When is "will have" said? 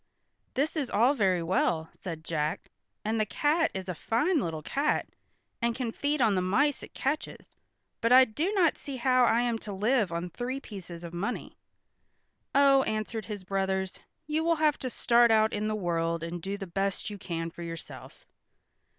14.43-14.79